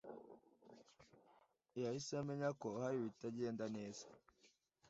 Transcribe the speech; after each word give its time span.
yahise 1.81 2.11
amenya 2.21 2.49
ko 2.61 2.67
hari 2.81 2.95
ibitagenda 3.01 3.65
neza 3.75 4.05